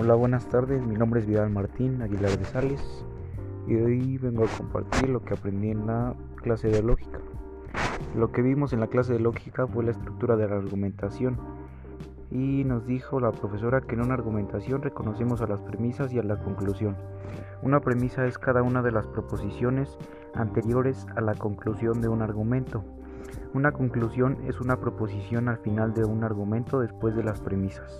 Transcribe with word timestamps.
Hola, 0.00 0.14
buenas 0.14 0.48
tardes. 0.48 0.80
Mi 0.86 0.94
nombre 0.94 1.18
es 1.18 1.26
Vidal 1.26 1.50
Martín 1.50 2.00
Aguilar 2.02 2.38
de 2.38 2.44
Sales 2.44 3.04
y 3.66 3.74
hoy 3.74 4.16
vengo 4.18 4.44
a 4.44 4.56
compartir 4.56 5.08
lo 5.08 5.24
que 5.24 5.34
aprendí 5.34 5.72
en 5.72 5.88
la 5.88 6.14
clase 6.36 6.68
de 6.68 6.84
lógica. 6.84 7.18
Lo 8.16 8.30
que 8.30 8.40
vimos 8.40 8.72
en 8.72 8.78
la 8.78 8.86
clase 8.86 9.14
de 9.14 9.18
lógica 9.18 9.66
fue 9.66 9.82
la 9.82 9.90
estructura 9.90 10.36
de 10.36 10.48
la 10.48 10.54
argumentación 10.54 11.36
y 12.30 12.62
nos 12.62 12.86
dijo 12.86 13.18
la 13.18 13.32
profesora 13.32 13.80
que 13.80 13.96
en 13.96 14.02
una 14.02 14.14
argumentación 14.14 14.82
reconocemos 14.82 15.42
a 15.42 15.48
las 15.48 15.62
premisas 15.62 16.12
y 16.12 16.20
a 16.20 16.22
la 16.22 16.38
conclusión. 16.38 16.96
Una 17.62 17.80
premisa 17.80 18.24
es 18.24 18.38
cada 18.38 18.62
una 18.62 18.82
de 18.82 18.92
las 18.92 19.08
proposiciones 19.08 19.98
anteriores 20.32 21.08
a 21.16 21.20
la 21.22 21.34
conclusión 21.34 22.00
de 22.00 22.06
un 22.06 22.22
argumento. 22.22 22.84
Una 23.52 23.72
conclusión 23.72 24.38
es 24.46 24.60
una 24.60 24.78
proposición 24.78 25.48
al 25.48 25.58
final 25.58 25.92
de 25.92 26.04
un 26.04 26.22
argumento 26.22 26.78
después 26.78 27.16
de 27.16 27.24
las 27.24 27.40
premisas. 27.40 27.98